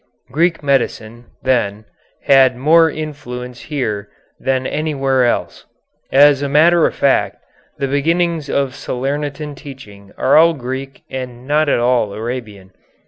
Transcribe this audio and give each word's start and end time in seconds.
Greek 0.31 0.63
medicine, 0.63 1.25
then, 1.43 1.85
had 2.23 2.57
more 2.57 2.89
influence 2.89 3.61
here 3.65 4.09
than 4.39 4.65
anywhere 4.65 5.25
else. 5.27 5.65
As 6.11 6.41
a 6.41 6.49
matter 6.49 6.87
of 6.87 6.95
fact, 6.95 7.37
the 7.77 7.87
beginnings 7.87 8.49
of 8.49 8.73
Salernitan 8.73 9.53
teaching 9.55 10.11
are 10.17 10.37
all 10.37 10.55
Greek 10.55 11.03
and 11.11 11.45
not 11.45 11.69
at 11.69 11.77
all 11.79 12.13
Arabian. 12.15 12.71